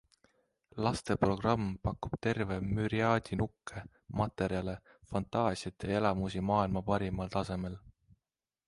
[0.85, 3.85] Lasteprogramm pakub terve müriaadi nukke,
[4.23, 4.77] materjale,
[5.13, 7.81] fantaasiat ja elamusi maailma parimal tasemel.